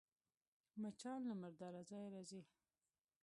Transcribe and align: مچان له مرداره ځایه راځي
مچان 0.81 1.19
له 1.29 1.33
مرداره 1.41 1.81
ځایه 1.89 2.09
راځي 2.13 2.41